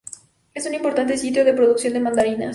Es 0.55 0.65
un 0.65 0.73
importante 0.73 1.15
sitio 1.15 1.45
de 1.45 1.53
producción 1.53 1.93
de 1.93 1.99
mandarinas. 1.99 2.49